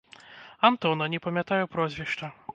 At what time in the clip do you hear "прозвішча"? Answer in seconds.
1.67-2.31